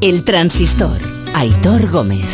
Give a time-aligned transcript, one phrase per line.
[0.00, 0.96] El transistor.
[1.34, 2.24] Aitor Gómez.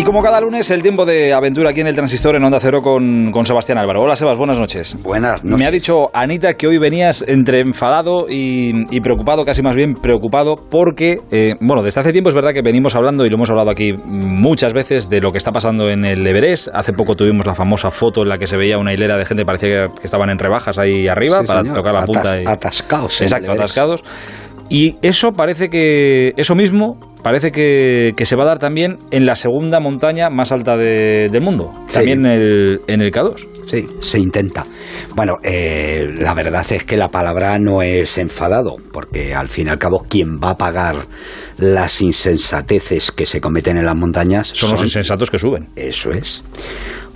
[0.00, 2.78] Y como cada lunes, el tiempo de aventura aquí en el Transistor en Onda Cero
[2.82, 4.00] con, con Sebastián Álvaro.
[4.00, 4.96] Hola, Sebas, buenas noches.
[5.02, 5.58] Buenas noches.
[5.60, 9.92] Me ha dicho Anita que hoy venías entre enfadado y, y preocupado, casi más bien
[9.92, 13.50] preocupado, porque, eh, bueno, desde hace tiempo es verdad que venimos hablando, y lo hemos
[13.50, 16.68] hablado aquí muchas veces, de lo que está pasando en el Everest.
[16.72, 19.44] Hace poco tuvimos la famosa foto en la que se veía una hilera de gente,
[19.44, 21.76] parecía que, estaban en rebajas ahí arriba Sí, para señor.
[21.76, 22.40] tocar la punta.
[22.40, 24.02] Y- atascados Exacto, atascados.
[24.70, 29.26] Y eso parece que, eso mismo, parece que, que se va a dar también en
[29.26, 31.94] la segunda montaña más alta de- del mundo, Sí.
[31.94, 33.46] también en el, en el K2.
[33.66, 34.64] Sí, se intenta.
[35.14, 39.70] Bueno, eh, la verdad es que la palabra no es enfadado, porque al fin y
[39.70, 40.96] al cabo quien va a pagar
[41.58, 45.68] las insensateces que se cometen en las montañas Son los insensatos que suben.
[45.76, 46.42] Eso es.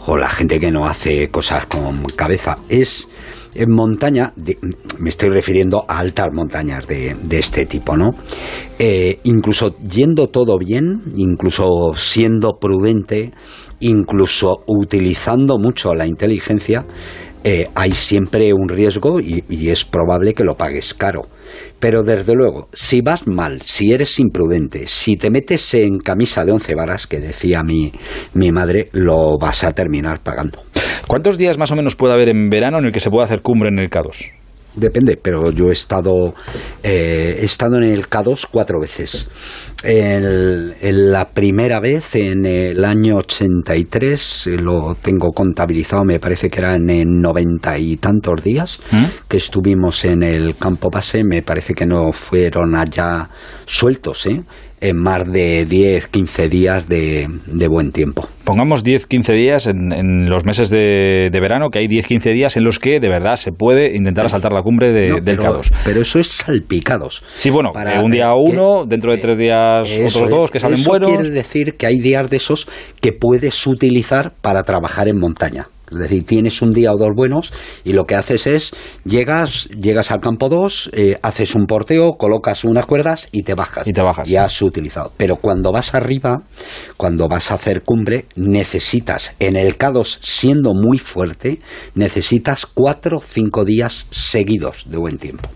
[0.07, 2.57] O la gente que no hace cosas con cabeza.
[2.69, 3.09] Es
[3.55, 4.33] en montaña,
[4.99, 8.11] me estoy refiriendo a altas montañas de, de este tipo, ¿no?
[8.79, 13.33] Eh, incluso yendo todo bien, incluso siendo prudente,
[13.81, 16.85] incluso utilizando mucho la inteligencia,
[17.47, 21.27] eh, hay siempre un riesgo y, y es probable que lo pagues caro.
[21.79, 26.53] Pero desde luego, si vas mal, si eres imprudente, si te metes en camisa de
[26.53, 27.93] once varas, que decía mi,
[28.33, 30.61] mi madre, lo vas a terminar pagando.
[31.07, 33.41] ¿Cuántos días más o menos puede haber en verano en el que se puede hacer
[33.43, 34.31] cumbre en el K2?
[34.77, 36.35] Depende, pero yo he estado,
[36.83, 39.29] eh, he estado en el K2 cuatro veces.
[39.85, 40.75] El-
[41.13, 46.91] la primera vez, en el año 83, eh, lo tengo contabilizado, me parece que eran
[46.91, 49.05] en noventa y tantos días ¿Mm?
[49.29, 53.29] que estuvimos en el campo base, me parece que no fueron allá
[53.67, 54.43] sueltos, ¿eh?
[54.85, 58.29] En más de 10, 15 días de, de buen tiempo.
[58.45, 62.65] Pongamos 10-15 días en, en los meses de, de verano, que hay 10-15 días en
[62.65, 65.73] los que de verdad se puede intentar asaltar la cumbre de- No, del pero, K2.
[65.85, 67.23] pero eso es salpicados.
[67.37, 70.61] Sí, bueno, Para- un día uno, que- dentro de tres días Eso otros dos que
[70.61, 71.11] salen Eso buenos.
[71.13, 72.69] quiere decir que hay días de esos
[73.01, 75.67] que puedes utilizar para trabajar en montaña.
[75.95, 77.53] Es decir, tienes un día o dos buenos
[77.85, 78.75] y lo que haces es,
[79.05, 80.91] llegas, llegas al campo 2,
[81.23, 83.87] haces un porteo, colocas unas cuerdas y te bajas.
[83.87, 84.29] Y te bajas.
[84.29, 85.13] Ya has utilizado.
[85.17, 86.43] Pero cuando vas arriba,
[86.97, 91.61] cuando vas a hacer cumbre, necesitas, en el K2, siendo muy fuerte,
[91.95, 95.49] necesitas cuatro o cinco días seguidos de buen tiempo.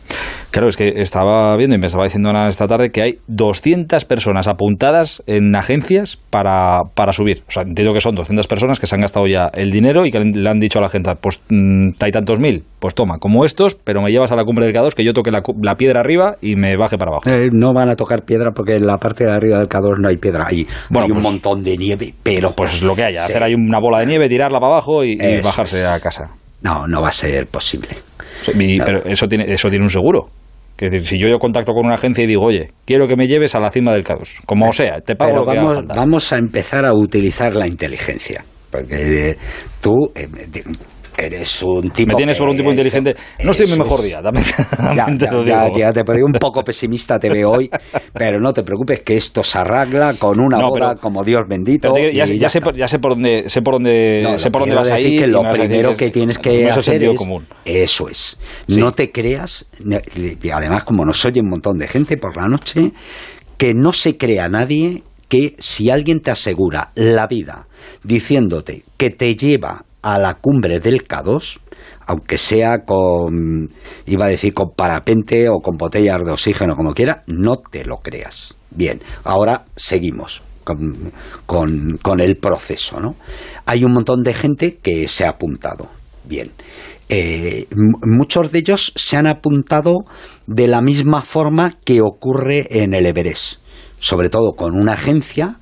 [0.50, 4.04] Claro, es que estaba viendo y me estaba diciendo Ana esta tarde que hay 200
[4.06, 7.42] personas apuntadas en agencias para, para subir.
[7.48, 10.10] O sea, entiendo que son 200 personas que se han gastado ya el dinero y
[10.10, 13.44] que le han dicho a la gente, pues mm, hay tantos mil, pues toma, como
[13.44, 16.00] estos, pero me llevas a la cumbre del K2 que yo toque la, la piedra
[16.00, 17.28] arriba y me baje para abajo.
[17.28, 20.08] Eh, no van a tocar piedra porque en la parte de arriba del K2 no
[20.08, 20.46] hay piedra.
[20.48, 23.32] Hay, Bueno, hay un pues- montón de nieve, pero Pues lo que haya, Sí.
[23.32, 25.86] hacer ahí una bola de nieve, tirarla para abajo y, bajarse es.
[25.86, 26.30] a casa.
[26.62, 27.88] no, no va a ser posible.
[28.56, 30.26] Pero eso tiene, eso tiene un seguro.
[30.78, 33.26] Es decir, si yo, yo contacto con una agencia y digo, oye, quiero que me
[33.26, 36.32] lleves a la cima del K2, como sea, te pago Pero lo que vamos, vamos
[36.32, 38.44] a empezar a utilizar la inteligencia.
[38.70, 39.36] Porque eh,
[39.80, 40.28] tú eh,
[41.18, 42.08] eres un tipo.
[42.08, 43.14] me tienes por un tipo inteligente.
[43.44, 44.44] No estoy en mi mejor día, también,
[44.96, 45.78] Ya, te ya, lo ya, digo.
[45.78, 47.70] ya te puedo un poco pesimista te veo hoy,
[48.14, 51.42] pero no te preocupes que esto se arregla con una No, boda pero- como Dios
[51.48, 51.92] bendito.
[51.92, 54.74] Te- ya, sé, por, ya sé por dónde, sé por dónde, No, sé por dónde
[54.76, 55.20] vas a decir ir.
[55.22, 57.46] que lo primero que tienes que hacer es común.
[57.64, 58.78] eso es Sí.
[58.80, 59.66] no te creas
[60.42, 62.92] y además como nos oye un montón de gente por la noche
[63.56, 67.66] que no se crea nadie que si alguien te asegura la vida
[68.02, 71.60] diciéndote que te lleva a la cumbre del K2
[72.06, 73.68] aunque sea con
[74.06, 77.98] iba a decir con parapente o con botellas de oxígeno como quiera no te lo
[77.98, 80.42] creas bien ahora seguimos
[81.46, 83.16] con, con, el proceso, ¿no?
[83.66, 85.88] Hay un montón de gente que se ha apuntado.
[86.24, 86.50] Bien.
[87.08, 87.66] Eh,
[88.06, 90.04] muchos de ellos se han apuntado
[90.46, 93.60] de la misma forma que ocurre en el Everest,
[93.98, 95.56] sobre todo con una agencia,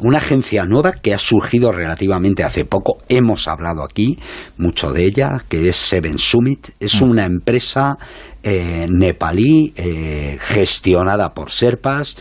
[0.00, 2.98] una agencia nueva que ha surgido relativamente hace poco.
[3.08, 4.18] Hemos hablado aquí
[4.58, 6.68] mucho de ella, que es Seven Summit.
[6.80, 7.96] Es una empresa
[8.42, 12.16] eh, nepalí eh, gestionada por Serpas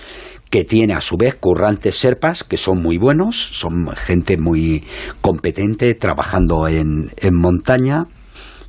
[0.49, 4.83] que tiene a su vez currantes serpas que son muy buenos, son gente muy
[5.19, 8.05] competente trabajando en, en montaña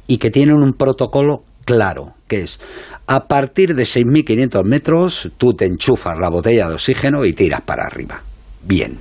[0.09, 2.59] y que tienen un protocolo claro, que es
[3.07, 7.85] a partir de 6.500 metros tú te enchufas la botella de oxígeno y tiras para
[7.85, 8.23] arriba.
[8.63, 8.97] Bien.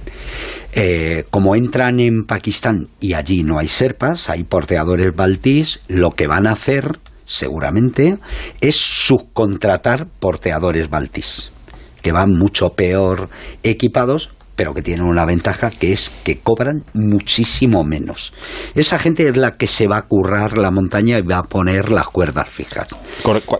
[0.73, 6.27] Eh, como entran en Pakistán y allí no hay serpas, hay porteadores baltís, lo que
[6.27, 8.17] van a hacer seguramente
[8.59, 11.51] es subcontratar porteadores baltís
[12.05, 13.29] que van mucho peor
[13.63, 18.33] equipados pero que tienen una ventaja que es que cobran muchísimo menos.
[18.73, 21.91] Esa gente es la que se va a currar la montaña y va a poner
[21.91, 22.87] las cuerdas fijas.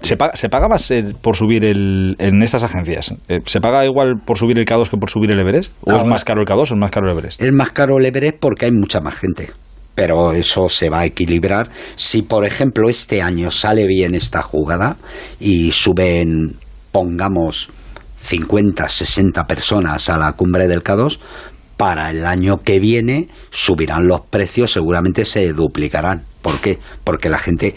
[0.02, 3.14] ¿Se paga, se paga más por subir el, en estas agencias?
[3.28, 5.76] Eh, ¿Se paga igual por subir el K2 que por subir el Everest?
[5.82, 7.42] ¿O es más caro el K2 o es más caro el Everest?
[7.42, 9.50] Es más caro el Everest porque hay mucha más gente
[9.96, 11.70] pero eso se va a equilibrar.
[11.96, 14.98] Si, por ejemplo, este año sale bien esta jugada
[15.40, 16.58] y suben,
[16.92, 17.70] pongamos,
[18.26, 21.20] 50, 60 personas a la cumbre del K2,
[21.78, 26.24] para el año que viene subirán los precios, seguramente se duplicarán.
[26.42, 26.80] ¿Por qué?
[27.04, 27.76] Porque la gente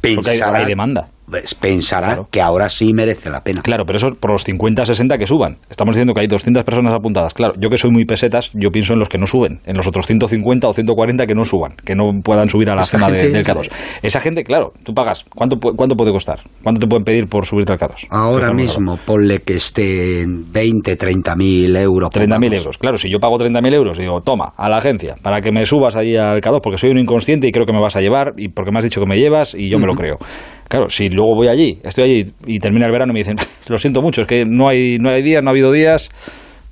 [0.00, 0.46] pensará...
[0.46, 1.08] Porque hay demanda.
[1.28, 3.62] Pues, pensará que ahora sí merece la pena.
[3.62, 5.56] Claro, pero eso por los 50, 60 que suban.
[5.68, 7.34] Estamos diciendo que hay 200 personas apuntadas.
[7.34, 9.86] Claro, yo que soy muy pesetas, yo pienso en los que no suben, en los
[9.86, 13.44] otros 150 o 140 que no suban, que no puedan subir a la zona del
[13.44, 13.70] K2.
[14.02, 16.40] Esa gente, claro, tú pagas, ¿cuánto, ¿cuánto puede costar?
[16.62, 18.06] ¿Cuánto te pueden pedir por subirte al K2?
[18.10, 22.10] Ahora mismo, ponle que esté en 20, 30 mil euros.
[22.10, 25.16] 30 mil euros, claro, si yo pago 30 mil euros, digo, toma, a la agencia,
[25.22, 27.80] para que me subas ahí al K2, porque soy un inconsciente y creo que me
[27.80, 29.94] vas a llevar, y porque me has dicho que me llevas, y yo me lo
[29.94, 30.18] creo.
[30.68, 33.36] Claro, si luego voy allí, estoy allí y termina el verano y me dicen,
[33.68, 36.10] lo siento mucho, es que no hay, no hay días, no ha habido días,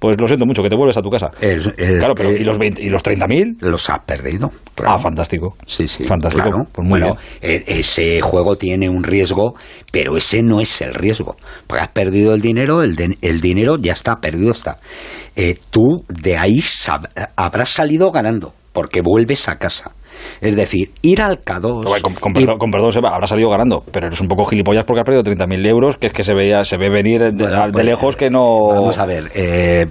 [0.04, 1.28] pues lo siento mucho, que te vuelves a tu casa.
[1.38, 3.56] claro, pero ¿y los, 20, ¿y los 30.000?
[3.60, 4.50] Los has perdido.
[4.84, 5.56] Ah, fantástico.
[5.64, 6.04] Sí, sí.
[6.04, 6.66] Fantástico.
[6.72, 9.54] Pues bueno, e, ese juego tiene un riesgo,
[9.90, 11.36] pero ese no es el riesgo.
[11.66, 14.76] Porque has perdido el dinero, el, el dinero ya está, perdido está.
[15.36, 16.60] Eh, tú de ahí
[17.36, 19.92] habrás salido ganando, porque vuelves a casa.
[20.40, 22.00] Es decir, ir al K2.
[22.20, 25.96] Con, perdón, habrá salido ganando, pero eres un poco gilipollas porque has perdido 30.000 euros,
[25.96, 28.68] que es que se veía se ve venir de, pues, lejos que no.
[28.68, 29.86] Vamos a ver, eh,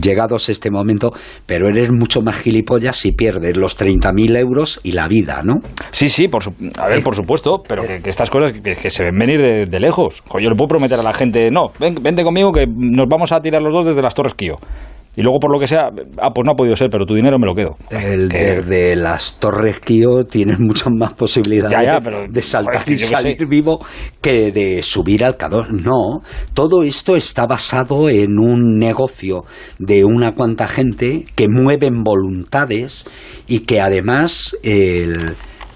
[0.00, 1.12] llegados este momento,
[1.46, 5.54] pero eres mucho más gilipollas si pierdes los 30.000 euros y la vida, ¿no?
[5.90, 6.42] Sí, sí, por
[6.78, 10.22] a ver, eh, por supuesto, pero que, estas cosas que, se ven venir de, lejos.
[10.32, 13.40] yo le puedo prometer a la gente, no, ven, vente conmigo que nos vamos a
[13.40, 14.56] tirar los dos desde las Torres Kio.
[15.16, 17.38] Y luego, por lo que sea, ah, pues no ha podido ser, pero tu dinero
[17.38, 17.76] me lo quedo.
[17.90, 21.88] El, Desde las Torres Kio tienes muchas más posibilidades
[22.30, 23.78] de saltar y salir vivo
[24.20, 25.72] que de subir al Cador.
[25.72, 26.20] No,
[26.52, 29.44] todo esto está basado en un negocio
[29.78, 33.06] de una cuanta gente que mueven voluntades
[33.46, 34.56] y que además,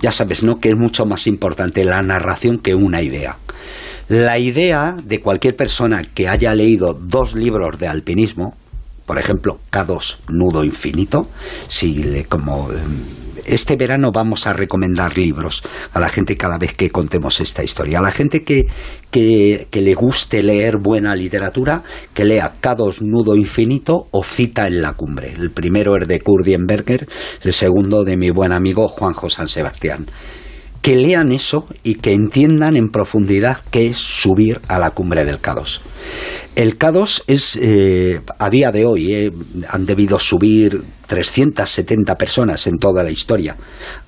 [0.00, 0.58] ya sabes, ¿no?
[0.58, 3.36] Que es mucho más importante la narración que una idea.
[4.08, 8.54] La idea de cualquier persona que haya leído dos libros de alpinismo,
[9.08, 11.30] por ejemplo, K2, nudo infinito,
[11.66, 13.06] si como em,
[13.46, 15.62] este verano vamos a recomendar libros
[15.94, 18.00] a la gente cada vez que contemos esta historia.
[18.00, 18.66] A la gente que,
[19.10, 21.82] que, le guste leer buena literatura,
[22.12, 25.32] que lea K2 Nudo Infinito o Cita en la Cumbre.
[25.32, 27.08] El primero es de Kurdienberger,
[27.42, 30.04] el segundo de mi buen amigo Juanjo San Sebastián
[30.82, 35.40] que lean eso y que entiendan en profundidad qué es subir a la cumbre del
[35.40, 35.80] K2.
[36.58, 39.30] El K2 es, eh, a día de hoy, eh,
[39.68, 43.54] han debido subir 370 personas en toda la historia.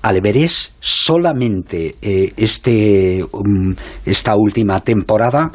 [0.01, 3.73] Al Everest solamente eh, este, um,
[4.05, 5.49] esta última temporada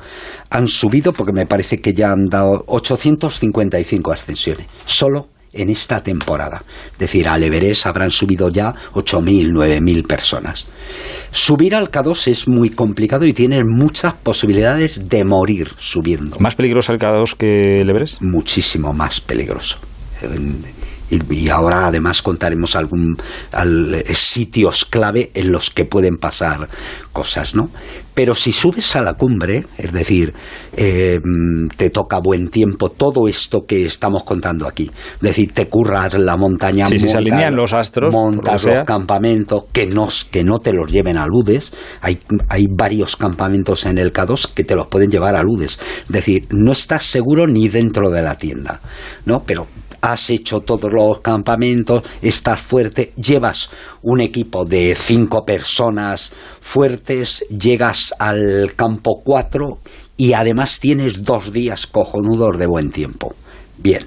[0.48, 6.62] han subido, porque me parece que ya han dado 855 ascensiones, solo en esta temporada.
[6.92, 10.66] Es decir, al Everest habrán subido ya 8.000, 9.000 personas.
[11.30, 16.38] Subir al K2 es muy complicado y tiene muchas posibilidades de morir subiendo.
[16.38, 18.22] ¿Más peligroso el K2 que el Everest?
[18.22, 19.78] Muchísimo más peligroso.
[21.10, 23.16] Y, ahora además contaremos algún
[24.14, 26.68] sitios clave en los que pueden pasar
[27.12, 27.70] cosas, ¿no?
[28.14, 30.32] Pero si subes a la cumbre, es decir,
[30.74, 31.18] eh,
[31.76, 36.36] te toca buen tiempo, todo esto que estamos contando aquí, es decir, te curras la
[36.36, 40.90] montaña, sí, se alinean los astros, montas los campamentos, que no, que no te los
[40.90, 45.36] lleven a Ludes, hay, hay varios campamentos en el K2 que te los pueden llevar
[45.36, 48.80] a Ludes, es decir, no estás seguro ni dentro de la tienda,
[49.26, 49.40] ¿no?
[49.40, 49.66] Pero
[50.00, 53.70] has hecho todos los campamentos, estás fuerte, llevas
[54.02, 59.78] un equipo de cinco personas fuertes, llegas al campo 4
[60.16, 63.34] y además tienes dos días cojonudos de buen tiempo.
[63.78, 64.06] Bien,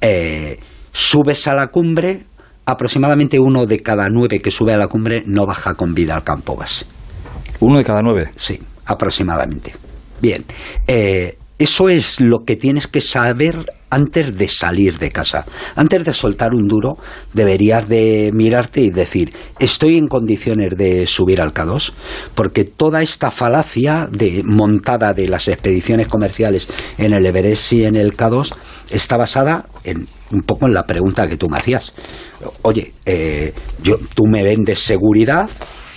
[0.00, 0.58] eh,
[0.92, 2.24] subes a la cumbre,
[2.66, 6.24] aproximadamente uno de cada nueve que sube a la cumbre no baja con vida al
[6.24, 6.86] campo base.
[7.60, 8.30] ¿Uno de cada nueve?
[8.36, 9.74] Sí, aproximadamente.
[10.20, 10.44] Bien,
[10.86, 15.44] eh, eso es lo que tienes que saber antes de salir de casa.
[15.76, 16.96] Antes de soltar un duro,
[17.34, 21.92] deberías de mirarte y decir, ¿estoy en condiciones de subir al K2?
[22.34, 26.68] Porque toda esta falacia de montada de las expediciones comerciales
[26.98, 28.54] en el Everest y en el K2
[28.90, 31.92] está basada en un poco en la pregunta que tú me hacías.
[32.62, 35.50] Oye, eh, yo, tú me vendes seguridad,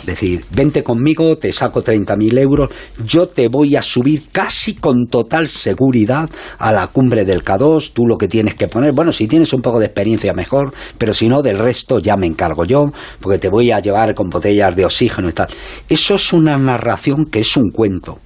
[0.05, 2.69] decir, vente conmigo, te saco 30.000 euros,
[3.05, 8.05] yo te voy a subir casi con total seguridad a la cumbre del K2, tú
[8.05, 11.27] lo que tienes que poner, bueno, si tienes un poco de experiencia mejor, pero si
[11.27, 14.85] no, del resto ya me encargo yo, porque te voy a llevar con botellas de
[14.85, 15.47] oxígeno y tal.
[15.89, 18.19] Eso es una narración que es un cuento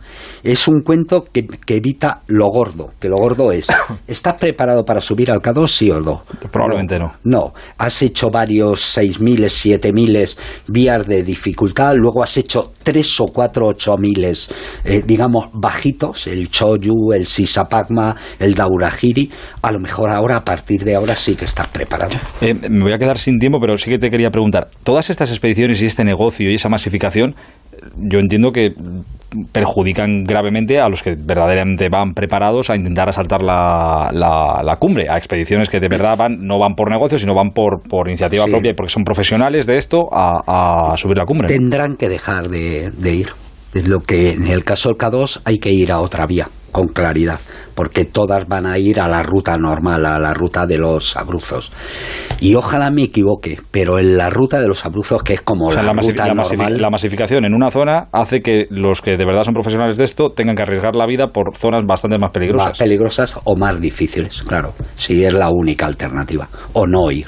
[0.43, 3.67] es un cuento que, evita lo gordo, que lo gordo es,
[4.07, 6.23] ¿estás preparado para subir al K2, sí o no?
[6.51, 7.13] Probablemente no.
[7.23, 13.67] No, has hecho varios 6.000, 7.000 vías de dificultad, luego has hecho tres o cuatro
[13.67, 14.49] 8.000,
[14.85, 19.29] eh, digamos, bajitos, el Choyu, el Sisapagma, el Daurahiri,
[19.61, 22.15] a lo mejor ahora, a partir de ahora sí que estás preparado.
[22.41, 25.31] Eh, me voy a quedar sin tiempo, pero sí que te quería preguntar, todas estas
[25.31, 27.35] expediciones y este negocio y esa masificación,
[27.97, 28.71] yo entiendo que
[29.51, 35.17] perjudican gravemente a los que verdaderamente van preparados a intentar asaltar la, la, cumbre, a
[35.17, 38.71] expediciones que de verdad van, no van por negocio, sino van por, por iniciativa propia
[38.71, 41.47] y porque son profesionales de esto a, subir la cumbre.
[41.47, 43.27] Tendrán que dejar de, de ir.
[43.73, 46.89] Es lo que en el caso del K2 hay que ir a otra vía con
[46.89, 47.39] claridad,
[47.73, 51.71] porque todas van a ir a la ruta normal, a la ruta de los abruzos.
[52.39, 55.91] Y ojalá me equivoque, pero en la ruta de los abruzos, que es como la,
[55.91, 56.79] ruta normal...
[56.79, 60.29] la masificación en una zona hace que los que de verdad son profesionales de esto
[60.29, 62.69] tengan que arriesgar la vida por zonas bastante más peligrosas.
[62.69, 64.73] Más peligrosas o más difíciles, claro.
[64.95, 66.47] Si es la única alternativa.
[66.73, 67.25] O no ir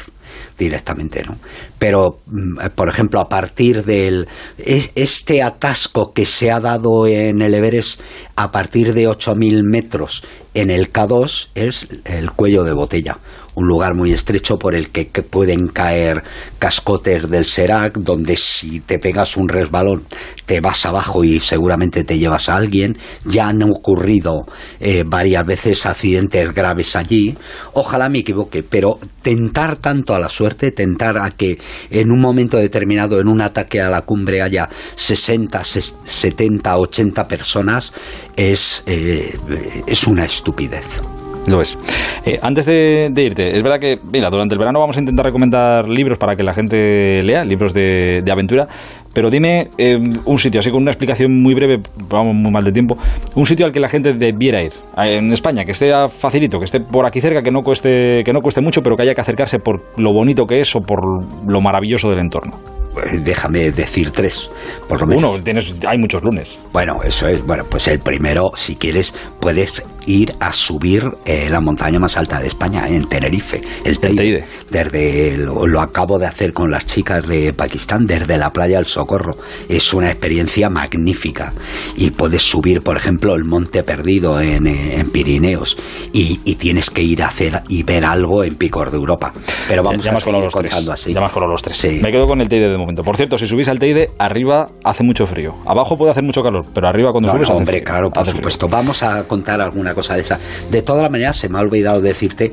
[0.59, 1.37] directamente, ¿no?
[1.79, 7.55] Pero, mm, por ejemplo, a partir del este atasco que se ha dado en el
[7.55, 8.01] Everest
[8.35, 10.23] a partir de 8.000 metros
[10.53, 13.17] en el K2 es el cuello de botella
[13.59, 16.23] un lugar muy estrecho por el que, pueden caer
[16.57, 20.05] cascotes del Serac, donde si te pegas un resbalón
[20.49, 22.97] te vas abajo y seguramente te llevas a alguien.
[23.23, 24.47] Ya han ocurrido
[24.79, 27.37] eh, varias veces accidentes graves allí.
[27.73, 31.59] Ojalá me equivoque, pero tentar tanto a la suerte, tentar a que
[31.91, 37.93] en un momento determinado, en un ataque a la cumbre, haya 60, 70, 80 personas,
[38.35, 39.37] es, eh,
[39.85, 40.99] es una estupidez.
[41.48, 41.77] Lo es.
[42.25, 45.88] Eh, antes de, irte, es verdad que, mira, durante el verano vamos a intentar recomendar
[45.88, 48.67] libros para que la gente lea, libros de, aventura,
[49.13, 51.79] pero dime eh, un sitio, así con una explicación muy breve,
[52.10, 52.98] vamos muy mal de tiempo,
[53.36, 56.81] un sitio al que la gente debiera ir en España, que esté facilito, que esté
[56.81, 59.60] por aquí cerca, que no cueste, que no cueste mucho, pero que haya que acercarse
[59.60, 61.00] por lo bonito que es o por
[61.48, 62.60] lo maravilloso del entorno.
[62.93, 64.50] Pues déjame decir tres,
[64.88, 65.36] por lo menos.
[65.36, 66.58] Uno, tienes, hay muchos lunes.
[66.74, 67.46] Bueno, eso es.
[67.46, 72.39] Bueno, pues el primero, si quieres, puedes ir a subir eh, la montaña más alta
[72.39, 74.45] de España, en Tenerife, el Teide.
[74.69, 79.35] Desde, lo, acabo de hacer con las chicas de Pakistán, desde la playa del Socorro.
[79.67, 81.53] Es una experiencia magnífica.
[81.95, 85.77] Y puedes subir, por ejemplo, el Monte Perdido en, eh, Pirineos.
[86.13, 89.31] Y, tienes que ir a hacer y ver algo en Picor de Europa.
[89.67, 91.13] Pero vamos a seguir los contando así.
[91.13, 92.01] Ya más con los tres.
[92.01, 93.01] Me quedo con el Teide de momento.
[93.03, 95.55] Por cierto, si subís al Teide, arriba hace mucho frío.
[95.65, 98.67] Abajo puede hacer mucho calor, pero arriba cuando subes hombre, claro, por supuesto.
[98.67, 100.39] Vamos a contar alguna cosa de esa.
[100.69, 102.51] De todas las maneras, se me ha olvidado decirte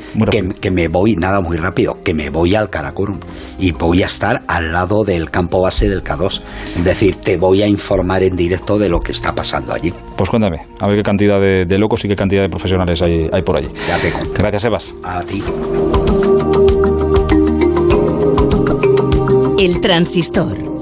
[0.61, 3.21] que, me voy, nada muy rápido, que me voy al Karakorum
[3.59, 6.41] y voy a estar al lado del campo base del K2.
[6.77, 9.93] Es decir, te voy a informar en directo de lo que está pasando allí.
[10.17, 13.43] Pues cuéntame, a ver qué cantidad de, locos y qué cantidad de profesionales hay, hay
[13.43, 13.69] por allí.
[13.87, 14.95] Ya te Gracias, Evas.
[15.03, 15.43] A ti.
[19.59, 20.77] El transistor